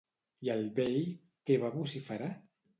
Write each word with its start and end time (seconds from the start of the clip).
I 0.47 0.49
el 0.53 0.65
vell 0.79 0.97
què 1.51 1.61
va 1.67 1.73
vociferar? 1.79 2.35